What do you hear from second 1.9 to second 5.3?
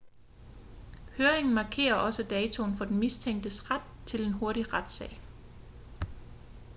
også datoen for den mistænktes ret til en hurtig retssag